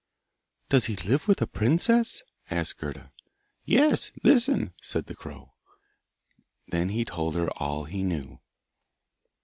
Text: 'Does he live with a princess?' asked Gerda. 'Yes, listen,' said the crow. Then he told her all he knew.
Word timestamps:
'Does 0.69 0.85
he 0.87 0.95
live 0.95 1.27
with 1.27 1.43
a 1.43 1.45
princess?' 1.45 2.23
asked 2.49 2.79
Gerda. 2.79 3.11
'Yes, 3.65 4.11
listen,' 4.23 4.73
said 4.81 5.05
the 5.05 5.13
crow. 5.15 5.53
Then 6.69 6.89
he 6.89 7.05
told 7.05 7.35
her 7.35 7.51
all 7.57 7.83
he 7.83 8.01
knew. 8.01 8.39